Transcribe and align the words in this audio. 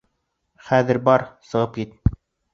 Хәҙер 0.69 1.01
бар, 1.11 1.25
сығып 1.51 1.79
кит! 1.79 2.19